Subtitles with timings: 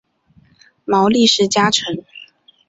[0.83, 2.03] 毛利氏家臣。